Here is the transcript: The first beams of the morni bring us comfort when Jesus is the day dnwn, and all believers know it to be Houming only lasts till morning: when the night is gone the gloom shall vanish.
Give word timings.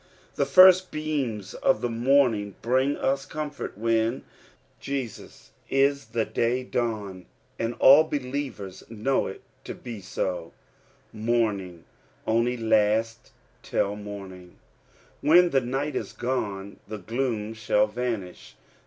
The 0.33 0.47
first 0.47 0.89
beams 0.89 1.53
of 1.53 1.81
the 1.81 1.87
morni 1.87 2.55
bring 2.63 2.97
us 2.97 3.23
comfort 3.27 3.77
when 3.77 4.23
Jesus 4.79 5.51
is 5.69 6.05
the 6.07 6.25
day 6.25 6.65
dnwn, 6.67 7.25
and 7.59 7.75
all 7.75 8.05
believers 8.05 8.83
know 8.89 9.27
it 9.27 9.43
to 9.63 9.75
be 9.75 9.99
Houming 9.99 11.83
only 12.25 12.57
lasts 12.57 13.31
till 13.61 13.95
morning: 13.95 14.57
when 15.21 15.51
the 15.51 15.61
night 15.61 15.95
is 15.95 16.13
gone 16.13 16.79
the 16.87 16.97
gloom 16.97 17.53
shall 17.53 17.85
vanish. 17.85 18.55